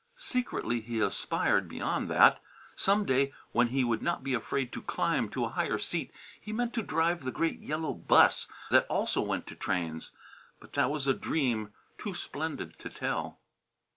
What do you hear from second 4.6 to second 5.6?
to climb to a